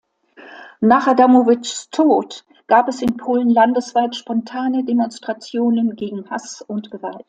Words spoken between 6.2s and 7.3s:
Hass und Gewalt.